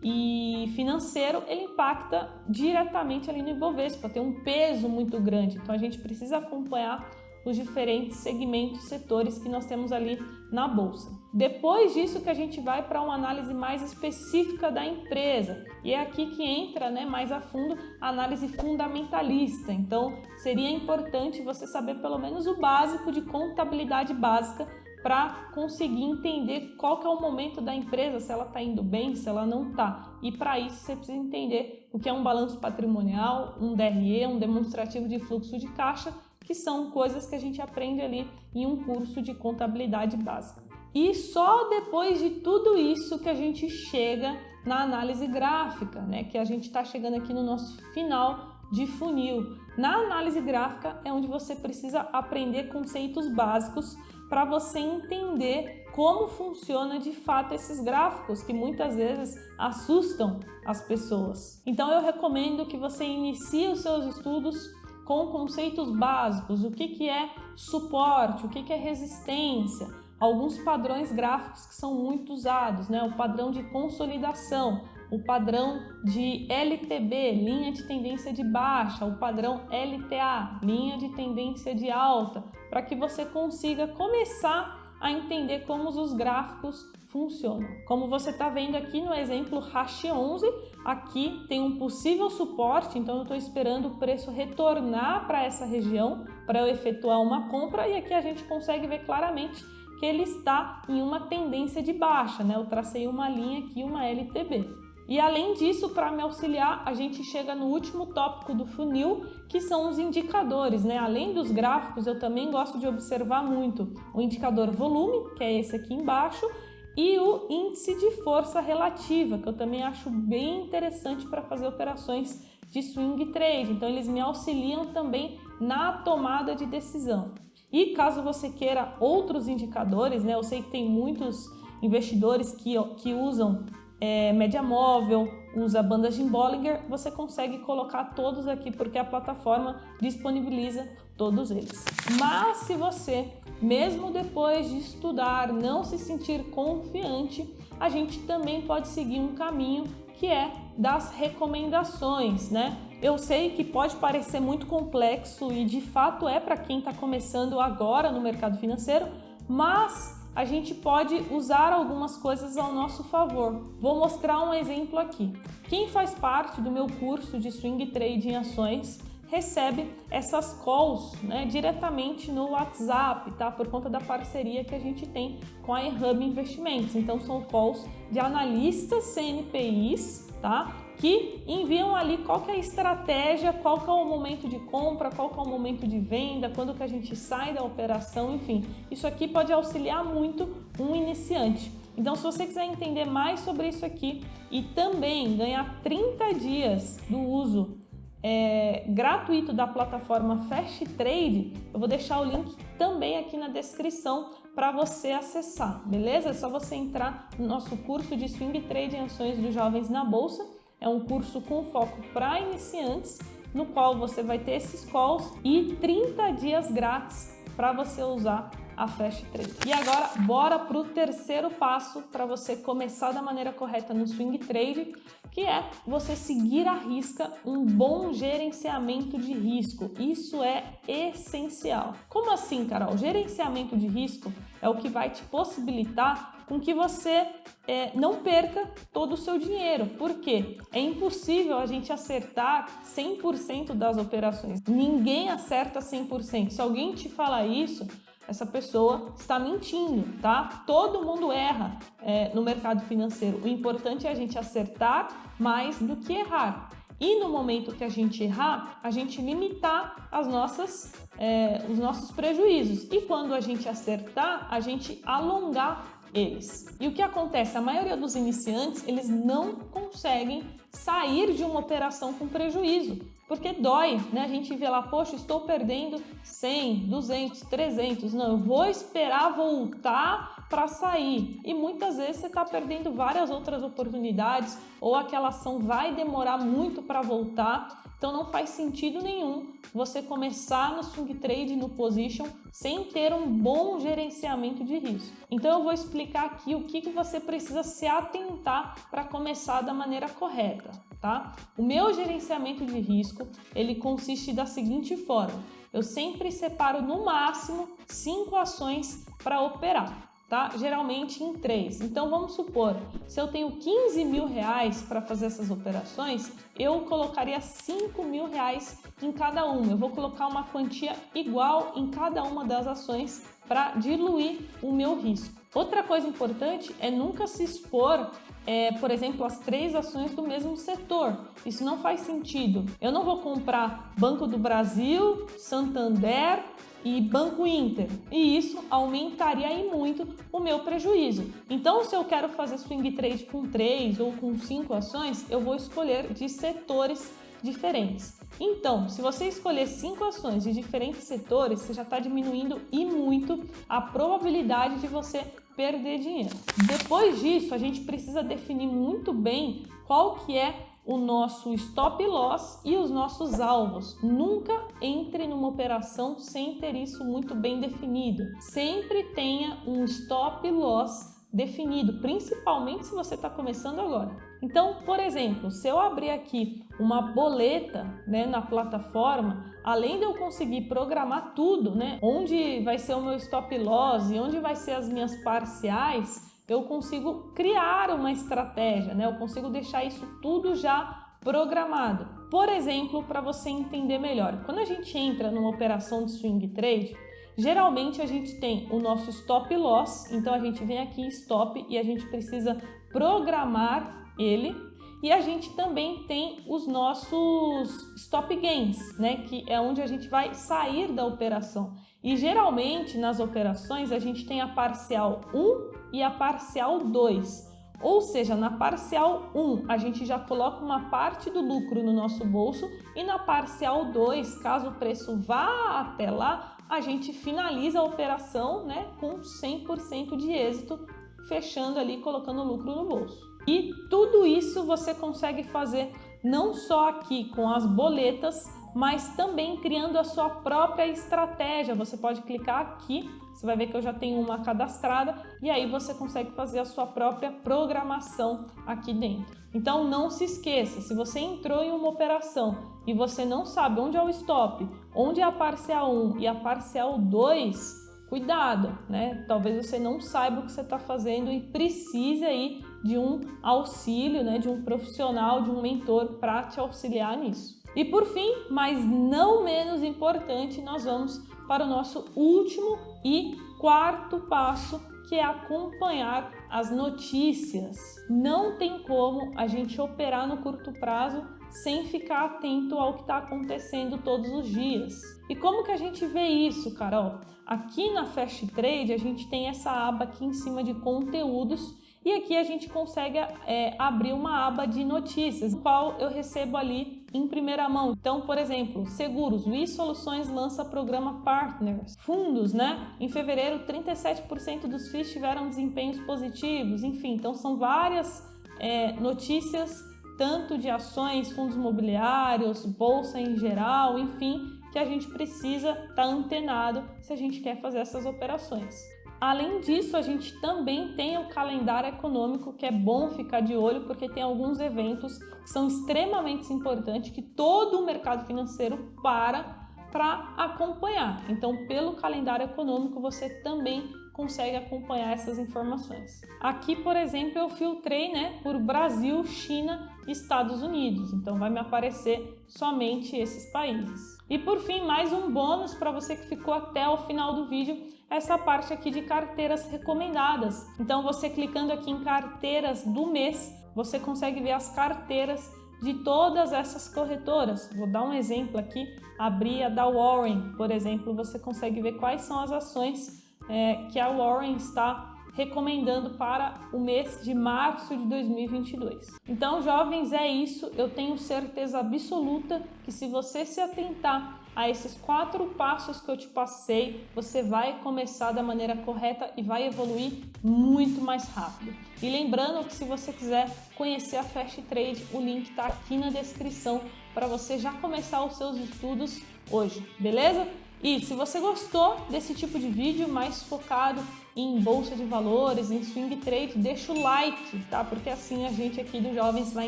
e 0.04 0.72
financeiro, 0.76 1.44
ele 1.48 1.64
impacta 1.64 2.30
diretamente 2.48 3.30
ali 3.30 3.42
no 3.42 3.50
Ibovespa, 3.50 4.10
tem 4.10 4.22
um 4.22 4.44
peso 4.44 4.88
muito 4.88 5.20
grande. 5.20 5.58
Então 5.58 5.74
a 5.74 5.78
gente 5.78 5.98
precisa 6.00 6.38
acompanhar 6.38 7.10
os 7.46 7.56
diferentes 7.56 8.18
segmentos, 8.18 8.84
setores 8.84 9.38
que 9.38 9.48
nós 9.48 9.66
temos 9.66 9.92
ali 9.92 10.20
na 10.52 10.68
bolsa. 10.68 11.12
Depois 11.32 11.94
disso 11.94 12.22
que 12.22 12.30
a 12.30 12.34
gente 12.34 12.60
vai 12.60 12.88
para 12.88 13.02
uma 13.02 13.14
análise 13.14 13.54
mais 13.54 13.84
específica 13.84 14.72
da 14.72 14.84
empresa. 14.86 15.64
E 15.84 15.92
é 15.92 16.00
aqui 16.00 16.28
que 16.36 16.44
entra, 16.44 16.90
né, 16.90 17.06
mais 17.06 17.31
a 17.31 17.42
fundo 17.42 17.78
a 18.02 18.10
análise 18.10 18.48
fundamentalista. 18.48 19.72
Então, 19.72 20.18
seria 20.38 20.72
importante 20.72 21.42
você 21.42 21.68
saber 21.68 21.96
pelo 21.96 22.18
menos 22.18 22.48
o 22.48 22.60
básico 22.60 23.12
de 23.12 23.22
contabilidade 23.22 24.14
básica 24.14 24.68
para 25.06 25.52
conseguir 25.54 26.02
entender 26.02 26.75
qual 26.78 27.00
que 27.00 27.06
é 27.06 27.10
o 27.12 27.22
momento 27.22 27.62
da 27.62 27.75
empresa, 27.75 28.19
se 28.19 28.31
ela 28.31 28.46
está 28.46 28.60
indo 28.60 28.81
bem, 28.81 29.13
se 29.13 29.30
ela 29.30 29.46
não 29.46 29.69
está. 29.69 30.18
E 30.24 30.31
para 30.31 30.60
isso 30.60 30.78
você 30.78 30.96
precisa 30.96 31.16
entender 31.16 31.88
o 31.94 32.00
que 32.00 32.10
é 32.10 32.12
um 32.12 32.24
balanço 32.24 32.60
patrimonial, 32.60 33.56
um 33.62 33.75
DRE, 33.75 34.25
um 34.25 34.40
demonstrativo 34.40 35.07
de 35.07 35.19
fluxo 35.19 35.60
de 35.60 35.68
caixa, 35.74 36.12
que 36.44 36.56
são 36.56 36.90
coisas 36.90 37.28
que 37.28 37.36
a 37.36 37.40
gente 37.40 37.62
aprende 37.62 38.02
ali 38.02 38.28
em 38.52 38.66
um 38.66 38.84
curso 38.84 39.22
de 39.22 39.36
contabilidade 39.36 40.18
básica. 40.18 40.63
E 40.92 41.13
só 41.13 41.69
depois 41.69 42.18
de 42.18 42.42
tudo 42.42 42.75
isso 42.75 43.19
que 43.19 43.30
a 43.30 43.36
gente 43.36 43.69
chega 43.69 44.36
na 44.66 44.81
análise 44.81 45.28
gráfica, 45.28 46.02
né? 46.02 46.24
Que 46.24 46.40
a 46.40 46.46
gente 46.46 46.63
está 46.63 46.84
chegando 46.84 47.18
aqui 47.18 47.31
no 47.31 47.44
nosso 47.44 47.80
final 47.94 48.56
de 48.72 48.88
funil. 48.88 49.56
Na 49.78 49.98
análise 49.98 50.42
gráfica 50.42 51.00
é 51.06 51.13
onde 51.13 51.28
você 51.28 51.56
precisa 51.56 52.00
aprender 52.12 52.69
conceitos 52.69 53.28
básicos 53.28 53.96
para 54.30 54.45
você 54.45 54.80
entender 54.80 55.86
como 55.94 56.27
funciona 56.27 57.00
de 57.00 57.13
fato 57.13 57.54
esses 57.54 57.80
gráficos 57.80 58.44
que 58.44 58.54
muitas 58.54 58.95
vezes 58.95 59.36
assustam 59.57 60.39
as 60.66 60.81
pessoas. 60.81 61.62
Então 61.66 61.89
eu 61.89 62.01
recomendo 62.01 62.66
que 62.66 62.77
você 62.77 63.06
inicie 63.06 63.68
os 63.69 63.80
seus 63.80 64.06
estudos 64.16 64.69
com 65.06 65.27
conceitos 65.27 65.89
básicos, 65.92 66.66
o 66.66 66.72
que, 66.72 66.89
que 66.89 67.07
é 67.07 67.30
suporte, 67.56 68.45
o 68.45 68.50
que, 68.50 68.63
que 68.63 68.74
é 68.74 68.75
resistência, 68.75 69.88
alguns 70.19 70.57
padrões 70.57 71.12
gráficos 71.12 71.66
que 71.68 71.75
são 71.75 71.94
muito 71.94 72.33
usados, 72.33 72.89
né? 72.89 73.04
o 73.04 73.16
padrão 73.16 73.51
de 73.51 73.63
consolidação, 73.63 74.83
o 75.12 75.19
padrão 75.24 75.80
de 76.04 76.51
LTB, 76.51 77.31
linha 77.31 77.71
de 77.71 77.83
tendência 77.83 78.33
de 78.33 78.44
baixa, 78.44 79.06
o 79.06 79.18
padrão 79.18 79.62
LTA, 79.69 80.60
linha 80.63 80.98
de 80.98 81.10
tendência 81.10 81.75
de 81.75 81.92
alta, 81.92 82.44
para 82.75 82.81
que 82.81 82.94
você 82.94 83.24
consiga 83.24 83.88
começar 83.88 84.98
a 85.00 85.10
entender 85.10 85.62
como 85.62 85.88
os 85.88 86.12
gráficos 86.12 86.86
funcionam. 87.06 87.66
Como 87.86 88.10
você 88.10 88.31
está 88.31 88.50
vendo 88.50 88.75
aqui 88.75 89.00
no 89.00 89.13
exemplo 89.13 89.60
Hash 89.60 90.04
11, 90.04 90.45
aqui 90.83 91.45
tem 91.48 91.62
um 91.62 91.77
possível 91.77 92.30
suporte, 92.30 93.00
então 93.00 93.16
eu 93.16 93.22
estou 93.22 93.38
esperando 93.38 93.88
o 93.88 93.97
preço 93.97 94.30
retornar 94.30 95.26
para 95.26 95.42
essa 95.42 95.66
região 95.66 96.26
para 96.45 96.59
eu 96.59 96.68
efetuar 96.68 97.21
uma 97.21 97.47
compra 97.47 97.88
e 97.88 97.95
aqui 97.95 98.14
a 98.14 98.19
gente 98.19 98.44
consegue 98.44 98.85
ver 98.88 99.06
claramente 99.06 99.64
que 99.97 100.06
ele 100.06 100.23
está 100.23 100.81
em 100.90 101.02
uma 101.02 101.21
tendência 101.28 101.81
de 101.81 101.94
baixa, 101.94 102.44
né? 102.44 102.57
Eu 102.57 102.66
tracei 102.66 103.07
uma 103.07 103.30
linha 103.30 103.59
aqui, 103.59 103.83
uma 103.83 104.06
LTB. 104.06 104.68
E 105.07 105.19
além 105.19 105.54
disso, 105.54 105.90
para 105.90 106.12
me 106.12 106.21
auxiliar, 106.24 106.81
a 106.85 106.94
gente 106.94 107.24
chega 107.24 107.54
no 107.54 107.66
último 107.66 108.07
tópico 108.07 108.56
do 108.56 108.66
funil, 108.66 109.24
que 109.47 109.62
são 109.62 109.90
os 109.90 110.00
indicadores, 110.00 110.83
né? 110.83 110.97
Além 110.97 111.33
dos 111.33 111.52
gráficos, 111.52 112.07
eu 112.07 112.18
também 112.18 112.50
gosto 112.50 112.80
de 112.80 112.88
observar 112.88 113.44
muito 113.44 113.94
o 114.14 114.21
indicador 114.21 114.71
volume, 114.71 115.35
que 115.35 115.44
é 115.44 115.59
esse 115.59 115.76
aqui 115.76 115.94
embaixo, 115.94 116.50
e 116.97 117.19
o 117.19 117.45
índice 117.50 117.94
de 117.95 118.24
força 118.24 118.59
relativa, 118.59 119.38
que 119.38 119.47
eu 119.47 119.54
também 119.54 119.83
acho 119.83 120.09
bem 120.09 120.66
interessante 120.66 121.28
para 121.28 121.44
fazer 121.44 121.68
operações 121.68 122.44
de 122.71 122.81
swing 122.81 123.28
trade. 123.28 123.74
Então 123.74 123.88
eles 123.88 124.07
me 124.07 124.19
auxiliam 124.19 124.85
também 124.85 125.40
na 125.59 126.00
tomada 126.00 126.56
de 126.56 126.66
decisão. 126.66 127.33
E 127.71 127.88
caso 127.88 128.24
você 128.24 128.50
queira 128.50 128.95
outros 129.00 129.47
indicadores, 129.47 130.24
né? 130.24 130.33
Eu 130.33 130.44
sei 130.44 130.64
que 130.64 130.71
tem 130.71 130.90
muitos 130.90 131.45
investidores 131.81 132.54
que, 132.54 132.81
que 132.97 133.14
usam 133.14 133.66
é, 134.06 134.31
média 134.33 134.62
móvel, 134.62 135.33
usa 135.56 135.81
bandas 135.81 136.16
de 136.16 136.24
Bollinger, 136.24 136.81
você 136.88 137.09
consegue 137.09 137.57
colocar 137.59 138.14
todos 138.16 138.47
aqui 138.47 138.69
porque 138.69 139.00
a 139.00 139.04
plataforma 139.04 139.81
disponibiliza 140.00 140.88
todos 141.18 141.50
eles. 141.50 141.83
Mas 142.19 142.57
se 142.57 142.76
você, 142.76 143.28
mesmo 143.59 144.12
depois 144.12 144.69
de 144.69 144.78
estudar, 144.78 145.52
não 145.52 145.83
se 145.83 145.97
sentir 145.97 146.44
confiante, 146.52 147.52
a 147.80 147.90
gente 147.90 148.19
também 148.19 148.62
pode 148.62 148.90
seguir 148.90 149.19
um 149.19 149.33
caminho 149.33 149.85
que 150.19 150.28
é 150.28 150.52
das 150.78 151.12
recomendações, 151.12 152.52
né? 152.52 152.78
Eu 153.02 153.18
sei 153.18 153.50
que 153.52 153.64
pode 153.64 153.95
parecer 153.95 154.40
muito 154.40 154.68
complexo 154.68 155.52
e 155.52 155.66
de 155.66 155.81
fato 155.81 156.28
é 156.28 156.40
para 156.40 156.57
quem 156.57 156.80
está 156.80 156.94
começando 156.94 157.59
agora 157.59 158.12
no 158.12 158.21
mercado 158.21 158.57
financeiro, 158.59 159.07
mas 159.47 160.25
a 160.35 160.44
gente 160.44 160.73
pode 160.73 161.15
usar 161.31 161.71
algumas 161.71 162.18
coisas 162.18 162.57
ao 162.57 162.73
nosso 162.73 163.06
favor. 163.06 163.54
Vou 163.80 163.97
mostrar 163.97 164.44
um 164.44 164.54
exemplo 164.54 164.99
aqui. 164.99 165.31
Quem 165.69 165.87
faz 165.87 166.13
parte 166.13 166.59
do 166.59 166.69
meu 166.69 166.87
curso 166.99 167.39
de 167.39 167.49
swing 167.51 167.85
trade 167.87 168.30
em 168.30 168.35
ações 168.35 168.99
recebe 169.27 169.89
essas 170.11 170.54
calls 170.63 171.13
né, 171.23 171.45
diretamente 171.45 172.31
no 172.31 172.51
WhatsApp, 172.51 173.31
tá? 173.31 173.49
Por 173.49 173.68
conta 173.68 173.89
da 173.89 173.99
parceria 173.99 174.63
que 174.63 174.75
a 174.75 174.80
gente 174.80 175.07
tem 175.07 175.39
com 175.63 175.73
a 175.73 175.83
eHub 175.83 176.23
Investimentos. 176.23 176.95
Então 176.95 177.19
são 177.19 177.42
calls 177.42 177.85
de 178.11 178.19
analistas 178.19 179.06
CNPIs, 179.06 180.27
tá? 180.42 180.84
Que 180.97 181.44
enviam 181.47 181.95
ali 181.95 182.18
qual 182.19 182.42
que 182.42 182.52
é 182.52 182.56
a 182.56 182.57
estratégia, 182.57 183.54
qual 183.54 183.80
que 183.80 183.90
é 183.90 183.94
o 183.94 184.06
momento 184.06 184.47
de 184.47 184.59
compra, 184.59 185.09
qual 185.09 185.30
que 185.30 185.40
é 185.40 185.42
o 185.42 185.47
momento 185.47 185.87
de 185.87 185.99
venda, 185.99 186.49
quando 186.49 186.73
que 186.73 186.83
a 186.83 186.87
gente 186.87 187.16
sai 187.16 187.54
da 187.54 187.64
operação, 187.64 188.35
enfim. 188.35 188.64
Isso 188.90 189.06
aqui 189.06 189.28
pode 189.28 189.52
auxiliar 189.52 190.04
muito 190.04 190.56
um 190.80 190.95
iniciante. 190.95 191.71
Então, 191.97 192.16
se 192.16 192.23
você 192.23 192.45
quiser 192.45 192.66
entender 192.66 193.06
mais 193.06 193.40
sobre 193.42 193.69
isso 193.69 193.85
aqui 193.85 194.23
e 194.52 194.61
também 194.61 195.37
ganhar 195.37 195.81
30 195.81 196.33
dias 196.33 196.97
do 197.09 197.19
uso 197.19 197.78
é, 198.21 198.83
gratuito 198.87 199.54
da 199.54 199.68
plataforma 199.68 200.40
Fast 200.49 200.83
Trade, 200.90 201.54
eu 201.73 201.80
vou 201.80 201.87
deixar 201.87 202.19
o 202.19 202.25
link 202.25 202.56
também 202.78 203.18
aqui 203.18 203.37
na 203.37 203.47
descrição 203.47 204.31
para 204.56 204.71
você 204.71 205.11
acessar, 205.11 205.87
beleza? 205.87 206.30
É 206.30 206.33
só 206.33 206.49
você 206.49 206.75
entrar 206.75 207.30
no 207.37 207.45
nosso 207.45 207.75
curso 207.78 208.16
de 208.16 208.28
Swing 208.28 208.61
Trade 208.61 208.95
em 208.95 209.02
Ações 209.02 209.37
dos 209.37 209.54
Jovens 209.54 209.90
na 209.90 210.04
Bolsa. 210.04 210.44
É 210.80 210.88
um 210.88 211.00
curso 211.00 211.42
com 211.42 211.64
foco 211.64 212.02
para 212.14 212.40
iniciantes, 212.40 213.20
no 213.54 213.66
qual 213.68 213.98
você 213.98 214.22
vai 214.22 214.40
ter 214.40 214.54
esses 214.54 214.84
calls 214.86 215.32
e 215.44 215.76
30 215.80 216.32
dias 216.32 216.72
grátis 216.72 217.36
para 217.56 217.72
você 217.72 218.04
usar 218.04 218.52
a 218.76 218.88
Fast 218.88 219.26
Trade. 219.28 219.54
E 219.66 219.74
agora, 219.74 220.10
bora 220.26 220.60
para 220.60 220.78
o 220.78 220.84
terceiro 220.84 221.50
passo 221.50 222.02
para 222.12 222.26
você 222.26 222.58
começar 222.58 223.12
da 223.14 223.22
maneira 223.22 223.54
correta 223.54 223.94
no 223.94 224.06
Swing 224.06 224.38
Trade, 224.40 224.94
que 225.32 225.42
é 225.42 225.70
você 225.86 226.16
seguir 226.16 226.68
à 226.68 226.74
risca 226.74 227.32
um 227.46 227.66
bom 227.66 228.12
gerenciamento 228.14 229.18
de 229.18 229.34
risco. 229.34 229.92
Isso 230.00 230.44
é 230.44 230.64
essencial. 230.88 231.94
Como 232.10 232.32
assim, 232.32 232.66
Carol? 232.66 232.98
Gerenciamento 232.98 233.78
de 233.78 233.88
risco 233.88 234.32
é 234.66 234.69
o 234.69 234.76
que 234.76 234.90
vai 234.90 235.12
te 235.12 235.22
possibilitar 235.26 236.44
com 236.48 236.60
que 236.60 236.74
você 236.74 237.28
é, 237.68 237.92
não 237.95 238.16
perca 238.16 238.72
todo 238.92 239.14
o 239.14 239.18
seu 239.18 239.38
dinheiro. 239.38 239.86
Por 239.86 240.16
quê? 240.16 240.57
É 240.74 240.80
impossível 240.80 241.60
a 241.60 241.68
gente 241.68 241.94
acertar 241.94 242.81
100% 242.84 243.74
das 243.74 243.95
operações. 243.98 244.64
Ninguém 244.68 245.30
acerta 245.30 245.80
100%. 245.80 246.50
Se 246.50 246.62
alguém 246.62 246.95
te 246.95 247.10
falar 247.10 247.45
isso, 247.45 247.86
essa 248.28 248.45
pessoa 248.45 249.14
está 249.16 249.38
mentindo, 249.38 250.19
tá? 250.19 250.64
Todo 250.66 251.06
mundo 251.06 251.31
erra 251.31 251.78
é, 252.02 252.34
no 252.34 252.42
mercado 252.42 252.81
financeiro. 252.86 253.42
O 253.44 253.48
importante 253.48 254.07
é 254.07 254.10
a 254.12 254.16
gente 254.16 254.38
acertar 254.38 255.36
mais 255.40 255.78
do 255.78 255.95
que 255.95 256.14
errar. 256.14 256.69
E 257.00 257.19
no 257.19 257.30
momento 257.30 257.76
que 257.76 257.84
a 257.84 257.90
gente 257.90 258.24
errar, 258.24 258.80
a 258.81 258.90
gente 258.90 259.22
limitar 259.22 260.07
as 260.12 260.28
nossas, 260.28 260.94
é, 261.18 261.66
os 261.69 261.78
nossos 261.78 262.12
prejuízos. 262.12 262.88
E 262.92 263.02
quando 263.02 263.34
a 263.34 263.40
gente 263.40 263.68
acertar, 263.68 264.48
a 264.50 264.60
gente 264.60 265.02
alongar 265.06 265.95
eles. 266.14 266.66
E 266.80 266.88
o 266.88 266.94
que 266.94 267.02
acontece? 267.02 267.57
A 267.57 267.62
maioria 267.62 267.98
dos 267.98 268.16
iniciantes, 268.16 268.88
eles 268.88 269.10
não 269.10 269.56
conseguem 269.56 270.44
sair 270.72 271.34
de 271.34 271.44
uma 271.44 271.60
operação 271.60 272.14
com 272.14 272.28
prejuízo, 272.28 273.00
porque 273.28 273.54
dói, 273.54 274.00
né? 274.12 274.22
A 274.22 274.28
gente 274.28 274.56
vê 274.56 274.68
lá, 274.68 274.81
poxa, 274.84 275.16
estou 275.16 275.42
perdendo 275.42 276.02
100, 276.24 276.88
200, 276.88 277.42
300. 277.42 278.14
Não, 278.14 278.31
eu 278.31 278.38
vou 278.38 278.66
esperar 278.66 279.34
voltar 279.34 280.34
para 280.49 280.68
sair. 280.68 281.40
E 281.44 281.54
muitas 281.54 281.97
vezes 281.97 282.18
você 282.18 282.28
está 282.28 282.45
perdendo 282.45 282.92
várias 282.92 283.30
outras 283.30 283.64
oportunidades 283.64 284.57
ou 284.80 284.95
aquela 284.95 285.30
ação 285.30 285.59
vai 285.59 285.94
demorar 285.94 286.37
muito 286.37 286.81
para 286.81 287.02
voltar. 287.02 287.83
Então 287.97 288.11
não 288.11 288.25
faz 288.25 288.49
sentido 288.49 289.02
nenhum 289.02 289.47
você 289.73 290.02
começar 290.02 290.75
no 290.75 290.83
swing 290.83 291.16
trade, 291.16 291.56
no 291.56 291.69
position, 291.69 292.28
sem 292.52 292.83
ter 292.85 293.14
um 293.14 293.25
bom 293.25 293.80
gerenciamento 293.80 294.64
de 294.64 294.78
risco. 294.78 295.16
Então 295.31 295.59
eu 295.59 295.64
vou 295.64 295.73
explicar 295.73 296.25
aqui 296.25 296.56
o 296.56 296.64
que, 296.64 296.81
que 296.81 296.90
você 296.90 297.19
precisa 297.19 297.64
se 297.64 297.87
atentar 297.87 298.75
para 298.92 299.04
começar 299.04 299.61
da 299.61 299.73
maneira 299.73 300.07
correta 300.07 300.71
tá? 301.06 301.35
O 301.56 301.61
meu 301.61 301.94
gerenciamento 301.94 302.66
de 302.66 302.80
risco, 302.80 303.28
ele 303.54 303.75
consiste 303.75 304.33
da 304.33 304.47
seguinte 304.47 304.97
forma: 304.97 305.40
eu 305.71 305.83
sempre 305.83 306.31
separo 306.31 306.81
no 306.81 307.06
máximo 307.06 307.69
cinco 307.85 308.35
ações 308.35 309.06
para 309.23 309.40
operar. 309.42 310.15
Tá? 310.28 310.52
Geralmente 310.58 311.24
em 311.24 311.34
três. 311.34 311.80
Então 311.82 312.10
vamos 312.10 312.34
supor, 312.34 312.76
se 313.08 313.22
eu 313.22 313.28
tenho 313.28 313.52
15 313.52 314.04
mil 314.06 314.26
reais 314.26 314.82
para 314.82 315.00
fazer 315.00 315.28
essas 315.28 315.52
operações, 315.52 316.32
eu 316.58 316.82
colocaria 316.82 317.40
5 317.40 318.04
mil 318.04 318.28
reais 318.28 318.80
em 319.04 319.12
cada 319.12 319.46
uma. 319.46 319.72
Eu 319.72 319.78
vou 319.78 319.92
colocar 319.92 320.26
uma 320.28 320.44
quantia 320.46 320.96
igual 321.14 321.74
em 321.76 321.92
cada 321.92 322.24
uma 322.24 322.44
das 322.44 322.66
ações 322.66 323.24
para 323.48 323.76
diluir 323.76 324.40
o 324.64 324.72
meu 324.72 325.00
risco. 325.00 325.34
Outra 325.54 325.84
coisa 325.84 326.08
importante 326.08 326.76
é 326.80 326.90
nunca 326.90 327.28
se 327.28 327.44
expor, 327.44 328.10
é, 328.48 328.72
por 328.74 328.92
exemplo, 328.92 329.26
as 329.26 329.40
três 329.40 329.74
ações 329.76 330.12
do 330.12 330.24
mesmo 330.24 330.58
setor. 330.58 331.18
Isso 331.46 331.64
não 331.64 331.78
faz 331.78 332.02
sentido. 332.02 332.66
Eu 332.82 332.92
não 332.92 333.06
vou 333.06 333.20
comprar 333.20 333.94
Banco 333.98 334.28
do 334.28 334.38
Brasil, 334.38 335.28
Santander 335.38 336.44
e 336.85 337.01
Banco 337.01 337.45
Inter. 337.45 337.89
E 338.11 338.37
isso 338.37 338.63
aumentaria 338.69 339.47
aí 339.47 339.68
muito 339.68 340.07
o 340.31 340.39
meu 340.39 340.59
prejuízo. 340.59 341.25
Então, 341.49 341.83
se 341.83 341.95
eu 341.95 342.06
quero 342.06 342.30
fazer 342.30 342.59
swing 342.59 342.92
trade 342.92 343.25
com 343.25 343.47
três 343.47 343.99
ou 343.99 344.13
com 344.13 344.37
cinco 344.37 344.73
ações, 344.73 345.25
eu 345.30 345.42
vou 345.42 345.56
escolher 345.56 346.13
de 346.13 346.30
setores 346.30 347.11
diferentes. 347.42 348.18
Então, 348.39 348.87
se 348.87 349.01
você 349.01 349.27
escolher 349.27 349.68
cinco 349.68 350.04
ações 350.04 350.44
de 350.44 350.54
diferentes 350.54 351.04
setores, 351.04 351.61
você 351.61 351.73
já 351.73 351.81
está 351.81 351.99
diminuindo 351.99 352.61
e 352.71 352.85
muito 352.85 353.44
a 353.68 353.81
probabilidade 353.81 354.80
de 354.80 354.87
você 354.87 355.23
perder 355.56 355.99
dinheiro. 355.99 356.35
Depois 356.68 357.19
disso, 357.19 357.54
a 357.54 357.57
gente 357.57 357.81
precisa 357.81 358.21
definir 358.21 358.68
muito 358.68 359.13
bem 359.13 359.63
qual 359.87 360.15
que 360.25 360.37
é 360.37 360.68
o 360.85 360.97
nosso 360.97 361.54
stop 361.54 362.06
loss 362.06 362.61
e 362.63 362.77
os 362.77 362.92
nossos 362.92 363.39
alvos. 363.39 363.97
Nunca 364.04 364.68
entre 364.81 365.27
numa 365.27 365.47
operação 365.47 366.19
sem 366.19 366.59
ter 366.59 366.75
isso 366.75 367.04
muito 367.04 367.33
bem 367.33 367.59
definido. 367.59 368.23
Sempre 368.39 369.04
tenha 369.15 369.57
um 369.65 369.83
stop 369.85 370.49
loss 370.51 371.15
definido, 371.33 371.99
principalmente 371.99 372.85
se 372.85 372.95
você 372.95 373.15
está 373.15 373.30
começando 373.30 373.80
agora. 373.80 374.15
Então, 374.42 374.77
por 374.85 374.99
exemplo, 374.99 375.51
se 375.51 375.68
eu 375.68 375.77
abrir 375.77 376.11
aqui 376.11 376.63
uma 376.80 377.13
boleta 377.13 377.83
né, 378.07 378.25
na 378.25 378.42
plataforma, 378.42 379.54
além 379.63 379.97
de 379.97 380.06
eu 380.06 380.13
conseguir 380.13 380.61
programar 380.69 381.33
tudo, 381.33 381.75
né, 381.75 381.99
onde 382.01 382.61
vai 382.61 382.77
ser 382.77 382.94
o 382.94 383.01
meu 383.01 383.15
stop 383.15 383.57
loss 383.57 384.09
e 384.11 384.19
onde 384.19 384.39
vai 384.39 384.56
ser 384.56 384.71
as 384.71 384.87
minhas 384.87 385.15
parciais, 385.23 386.34
eu 386.47 386.64
consigo 386.64 387.31
criar 387.33 387.90
uma 387.92 388.11
estratégia, 388.11 388.94
né? 388.94 389.06
Eu 389.06 389.16
consigo 389.16 389.49
deixar 389.49 389.83
isso 389.83 390.06
tudo 390.21 390.56
já 390.56 391.04
programado. 391.21 392.07
Por 392.30 392.49
exemplo, 392.49 393.04
para 393.04 393.21
você 393.21 393.49
entender 393.49 393.97
melhor, 393.97 394.44
quando 394.45 394.59
a 394.59 394.66
gente 394.66 394.95
entra 394.97 395.31
numa 395.31 395.49
operação 395.49 396.06
de 396.06 396.11
swing 396.11 396.47
trade, 396.49 396.95
Geralmente 397.37 398.02
a 398.02 398.06
gente 398.06 398.40
tem 398.40 398.66
o 398.71 398.80
nosso 398.80 399.09
stop 399.09 399.54
loss, 399.56 400.09
então 400.11 400.33
a 400.33 400.40
gente 400.40 400.64
vem 400.64 400.80
aqui 400.80 401.06
stop 401.07 401.66
e 401.68 401.78
a 401.78 401.83
gente 401.83 402.06
precisa 402.07 402.61
programar 402.92 404.14
ele. 404.18 404.56
E 405.04 405.11
a 405.11 405.19
gente 405.19 405.54
também 405.54 406.06
tem 406.07 406.44
os 406.47 406.66
nossos 406.66 407.94
stop 407.97 408.33
gains, 408.37 408.97
né, 408.97 409.18
que 409.18 409.44
é 409.47 409.59
onde 409.59 409.81
a 409.81 409.85
gente 409.85 410.07
vai 410.07 410.33
sair 410.33 410.94
da 410.94 411.06
operação. 411.06 411.75
E 412.02 412.16
geralmente 412.16 412.97
nas 412.97 413.19
operações 413.19 413.92
a 413.92 413.99
gente 413.99 414.25
tem 414.25 414.40
a 414.40 414.47
parcial 414.47 415.21
1 415.33 415.75
e 415.92 416.04
a 416.04 416.09
parcial 416.09 416.80
2. 416.80 417.56
Ou 417.81 418.01
seja, 418.01 418.35
na 418.35 418.51
parcial 418.51 419.31
1 419.35 419.65
a 419.68 419.77
gente 419.77 420.06
já 420.06 420.18
coloca 420.18 420.63
uma 420.63 420.89
parte 420.89 421.30
do 421.30 421.42
lucro 421.42 421.83
no 421.83 421.94
nosso 421.94 422.25
bolso 422.25 422.69
e 422.95 423.04
na 423.04 423.19
parcial 423.19 423.85
2, 423.85 424.37
caso 424.39 424.69
o 424.69 424.73
preço 424.73 425.18
vá 425.18 425.81
até 425.81 426.09
lá, 426.09 426.57
a 426.69 426.80
gente 426.80 427.13
finaliza 427.13 427.80
a 427.80 427.83
operação 427.83 428.65
né, 428.65 428.87
com 428.99 429.19
100% 429.19 430.15
de 430.18 430.31
êxito, 430.31 430.80
fechando 431.27 431.80
ali, 431.80 431.97
colocando 431.97 432.44
lucro 432.44 432.75
no 432.75 432.87
bolso. 432.87 433.19
E 433.47 433.71
tudo 433.89 434.25
isso 434.25 434.63
você 434.65 434.94
consegue 434.94 435.44
fazer 435.44 435.94
não 436.23 436.54
só 436.54 436.89
aqui 436.89 437.25
com 437.25 437.47
as 437.47 437.65
boletas, 437.68 438.44
mas 438.75 439.15
também 439.15 439.57
criando 439.57 439.97
a 439.97 440.04
sua 440.04 440.30
própria 440.30 440.87
estratégia. 440.87 441.75
Você 441.75 441.95
pode 441.95 442.21
clicar 442.23 442.61
aqui, 442.61 443.09
você 443.35 443.45
vai 443.45 443.57
ver 443.57 443.68
que 443.68 443.75
eu 443.75 443.81
já 443.81 443.94
tenho 443.94 444.19
uma 444.19 444.39
cadastrada 444.39 445.13
e 445.42 445.49
aí 445.49 445.69
você 445.69 445.94
consegue 445.94 446.31
fazer 446.31 446.59
a 446.59 446.65
sua 446.65 446.87
própria 446.87 447.31
programação 447.31 448.45
aqui 448.65 448.94
dentro. 448.94 449.35
Então 449.54 449.87
não 449.87 450.09
se 450.09 450.23
esqueça, 450.23 450.81
se 450.81 450.94
você 450.95 451.19
entrou 451.19 451.61
em 451.63 451.71
uma 451.71 451.89
operação 451.89 452.57
e 452.87 452.94
você 452.94 453.25
não 453.25 453.45
sabe 453.45 453.80
onde 453.80 453.97
é 453.97 454.04
o 454.04 454.09
stop, 454.09 454.68
onde 454.94 455.19
é 455.21 455.23
a 455.23 455.31
parcial 455.31 455.94
1 455.94 456.19
e 456.19 456.27
a 456.27 456.35
parcial 456.35 456.97
2, 456.97 457.85
cuidado, 458.09 458.77
né? 458.89 459.25
Talvez 459.27 459.65
você 459.65 459.80
não 459.80 459.99
saiba 459.99 460.42
o 460.42 460.45
que 460.45 460.51
você 460.51 460.61
está 460.61 460.80
fazendo 460.80 461.31
e 461.31 461.42
precise 461.42 462.23
aí 462.23 462.63
de 462.83 462.97
um 462.97 463.19
auxílio, 463.42 464.23
né? 464.23 464.37
De 464.37 464.47
um 464.47 464.63
profissional, 464.63 465.42
de 465.42 465.49
um 465.49 465.61
mentor 465.61 466.19
para 466.19 466.44
te 466.44 466.59
auxiliar 466.59 467.18
nisso. 467.18 467.65
E 467.76 467.84
por 467.84 468.06
fim, 468.06 468.46
mas 468.50 468.84
não 468.86 469.44
menos 469.44 469.84
importante, 469.84 470.62
nós 470.62 470.86
vamos 470.86 471.18
para 471.48 471.66
o 471.66 471.68
nosso 471.68 472.06
último 472.16 472.78
e 473.04 473.36
quarto 473.60 474.20
passo, 474.22 474.82
que 475.08 475.16
é 475.16 475.24
acompanhar 475.24 476.32
as 476.50 476.72
notícias. 476.72 477.78
Não 478.10 478.58
tem 478.58 478.80
como 478.84 479.32
a 479.36 479.46
gente 479.46 479.80
operar 479.80 480.28
no 480.28 480.38
curto 480.38 480.72
prazo 480.74 481.24
sem 481.50 481.86
ficar 481.86 482.26
atento 482.26 482.76
ao 482.78 482.96
que 482.96 483.02
está 483.02 483.18
acontecendo 483.18 483.98
todos 484.00 484.32
os 484.32 484.48
dias. 484.48 484.94
E 485.30 485.36
como 485.36 485.64
que 485.64 485.72
a 485.72 485.78
gente 485.78 486.06
vê 486.06 486.28
isso, 486.28 486.74
Carol? 486.76 487.20
Aqui 487.46 487.92
na 487.92 488.06
Fast 488.06 488.48
Trade 488.48 488.92
a 488.92 488.98
gente 488.98 489.30
tem 489.30 489.48
essa 489.48 489.70
aba 489.70 490.06
aqui 490.06 490.26
em 490.26 490.34
cima 490.34 490.64
de 490.64 490.74
conteúdos 490.74 491.76
e 492.06 492.14
aqui 492.14 492.38
a 492.38 492.44
gente 492.44 492.69
consegue 492.69 493.18
é, 493.18 493.74
abrir 493.80 494.14
uma 494.14 494.45
aba 494.45 494.68
de 494.68 494.85
notícias, 494.85 495.54
no 495.54 495.62
qual 495.62 495.97
eu 495.97 496.07
recebo 496.07 496.56
ali 496.56 497.04
em 497.12 497.28
primeira 497.28 497.68
mão. 497.68 497.94
Então, 498.00 498.21
por 498.21 498.38
exemplo, 498.38 498.85
seguros, 498.85 499.47
o 499.47 499.68
Soluções 499.68 500.30
lança 500.30 500.64
programa 500.64 501.24
Partners. 501.24 501.95
Fundos, 501.97 502.54
né? 502.54 502.94
Em 503.00 503.09
fevereiro, 503.09 503.66
37% 503.66 504.68
dos 504.68 504.90
FIIs 504.90 505.12
tiveram 505.12 505.50
desempenhos 505.50 506.00
positivos. 506.02 506.83
Enfim, 506.83 507.16
então 507.16 507.33
são 507.33 507.57
várias 507.57 508.24
é, 508.59 508.92
notícias, 508.94 509.83
tanto 510.16 510.59
de 510.59 510.69
ações, 510.69 511.31
fundos 511.31 511.56
imobiliários, 511.56 512.65
bolsa 512.65 513.19
em 513.19 513.36
geral, 513.38 513.97
enfim, 513.97 514.60
que 514.71 514.78
a 514.78 514.86
gente 514.86 515.08
precisa 515.08 515.71
estar 515.71 515.95
tá 515.95 516.04
antenado 516.04 516.84
se 517.02 517.12
a 517.12 517.15
gente 517.15 517.39
quer 517.39 517.60
fazer 517.62 517.80
essas 517.80 518.06
operações. 518.06 518.94
Além 519.19 519.62
disso, 519.62 519.95
a 519.95 520.02
gente 520.02 520.39
também 520.41 520.93
tem 520.95 521.17
o 521.17 521.30
calendário 521.30 521.89
econômico, 521.89 522.54
que 522.54 522.65
é 522.65 522.72
bom 522.72 523.10
ficar 523.10 523.39
de 523.39 523.56
olho, 523.56 523.82
porque 523.86 524.10
tem 524.10 524.22
alguns 524.22 524.60
eventos 524.60 525.17
que 525.17 525.50
são 525.50 525.67
extremamente 525.67 526.52
importantes, 526.52 527.12
que 527.12 527.22
todo 527.22 527.80
o 527.80 527.86
mercado 527.86 528.26
financeiro 528.26 528.93
para 529.02 529.63
para 529.91 530.34
acompanhar. 530.36 531.24
Então, 531.30 531.65
pelo 531.67 531.93
calendário 531.93 532.43
econômico, 532.43 533.00
você 533.00 533.30
também 533.41 533.93
consegue 534.15 534.56
acompanhar 534.56 535.13
essas 535.13 535.38
informações. 535.38 536.22
Aqui, 536.39 536.76
por 536.76 536.95
exemplo, 536.95 537.38
eu 537.38 537.50
filtrei 537.50 538.12
né, 538.12 538.39
por 538.41 538.58
Brasil, 538.58 539.24
China 539.26 539.91
Estados 540.08 540.63
Unidos, 540.63 541.12
então 541.13 541.38
vai 541.38 541.50
me 541.50 541.60
aparecer 541.60 542.41
somente 542.48 543.15
esses 543.15 543.52
países. 543.52 544.17
E 544.30 544.39
por 544.39 544.60
fim, 544.60 544.86
mais 544.86 545.12
um 545.12 545.32
bônus 545.32 545.76
para 545.76 545.91
você 545.91 546.15
que 546.15 546.28
ficou 546.28 546.54
até 546.54 546.88
o 546.88 546.98
final 547.00 547.34
do 547.34 547.48
vídeo, 547.48 547.78
essa 548.10 548.38
parte 548.38 548.72
aqui 548.72 548.89
de 548.89 549.02
carteiras 549.02 549.69
recomendadas. 549.69 550.65
Então, 550.80 551.04
você 551.04 551.30
clicando 551.30 551.74
aqui 551.74 551.91
em 551.91 552.04
carteiras 552.04 552.84
do 552.86 553.08
mês, 553.08 553.54
você 553.76 554.00
consegue 554.00 554.41
ver 554.41 554.52
as 554.52 554.74
carteiras 554.74 555.52
de 555.82 555.93
todas 555.95 556.54
essas 556.54 556.88
corretoras. 556.88 557.69
Vou 557.76 557.88
dar 557.88 558.04
um 558.04 558.13
exemplo 558.13 558.58
aqui, 558.58 558.86
abrir 559.19 559.63
a 559.63 559.69
da 559.69 559.89
Warren, 559.89 560.54
por 560.56 560.72
exemplo, 560.72 561.13
você 561.13 561.38
consegue 561.38 561.82
ver 561.82 561.93
quais 561.93 562.22
são 562.22 562.39
as 562.39 562.52
ações 562.52 563.25
é, 563.49 563.88
que 563.91 563.99
a 563.99 564.10
Warren 564.10 564.56
está 564.56 565.15
recomendando 565.36 566.12
para 566.12 566.56
o 566.71 566.80
mês 566.80 567.21
de 567.23 567.34
março 567.34 567.95
de 567.95 568.06
2022. 568.06 569.15
Então, 569.28 569.62
jovens, 569.62 570.13
é 570.13 570.28
isso. 570.28 570.71
Eu 570.78 570.89
tenho 570.89 571.17
certeza 571.17 571.80
absoluta 571.80 572.63
que 572.84 572.91
se 572.91 573.08
você 573.08 573.45
se 573.45 573.60
atentar 573.60 574.39
a 574.56 574.69
esses 574.69 574.95
quatro 574.95 575.47
passos 575.47 575.99
que 575.99 576.10
eu 576.10 576.15
te 576.15 576.28
passei, 576.28 577.06
você 577.13 577.43
vai 577.43 577.80
começar 577.84 578.32
da 578.32 578.41
maneira 578.41 578.78
correta 578.78 579.30
e 579.36 579.43
vai 579.43 579.67
evoluir 579.67 580.13
muito 580.41 581.02
mais 581.02 581.28
rápido. 581.28 581.75
E 582.02 582.10
lembrando 582.10 582.65
que 582.65 582.73
se 582.73 582.86
você 582.86 583.12
quiser 583.12 583.54
conhecer 583.75 584.15
a 584.15 584.23
Fast 584.23 584.62
Trade, 584.62 585.06
o 585.12 585.19
link 585.19 585.49
está 585.49 585.65
aqui 585.65 585.97
na 585.97 586.10
descrição 586.10 586.82
para 587.13 587.28
você 587.28 587.58
já 587.60 587.73
começar 587.73 588.23
os 588.23 588.38
seus 588.38 588.56
estudos 588.58 589.21
hoje, 589.52 589.86
beleza? 589.99 590.47
E 590.84 591.00
se 591.00 591.13
você 591.13 591.39
gostou 591.39 591.98
desse 592.10 592.34
tipo 592.34 592.60
de 592.60 592.70
vídeo 592.70 593.08
mais 593.08 593.44
focado 593.44 594.02
em 594.36 594.60
bolsa 594.60 594.96
de 594.96 595.04
valores, 595.06 595.72
em 595.72 595.84
swing 595.84 596.15
trade, 596.17 596.54
deixa 596.56 596.91
o 596.91 597.02
like, 597.02 597.60
tá? 597.70 597.84
Porque 597.84 598.10
assim 598.10 598.46
a 598.46 598.52
gente 598.52 598.80
aqui 598.80 599.00
dos 599.00 599.15
jovens 599.15 599.54
vai 599.54 599.67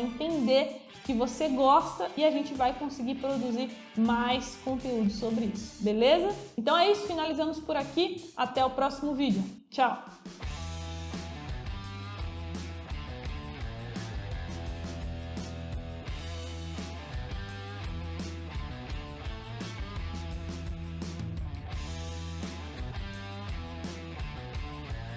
entender 0.00 0.82
que 1.04 1.14
você 1.14 1.48
gosta 1.48 2.10
e 2.18 2.24
a 2.24 2.30
gente 2.30 2.52
vai 2.52 2.74
conseguir 2.74 3.14
produzir 3.14 3.70
mais 3.96 4.58
conteúdo 4.62 5.10
sobre 5.10 5.46
isso, 5.46 5.82
beleza? 5.82 6.36
Então 6.56 6.76
é 6.76 6.92
isso, 6.92 7.06
finalizamos 7.06 7.58
por 7.58 7.76
aqui. 7.76 8.30
Até 8.36 8.62
o 8.62 8.70
próximo 8.70 9.14
vídeo. 9.14 9.42
Tchau! 9.70 10.04